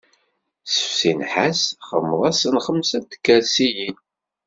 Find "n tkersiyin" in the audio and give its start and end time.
3.01-3.97